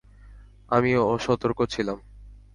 আমি 0.69 0.91
অসতর্ক 1.07 1.59
ছিলাম। 1.65 1.97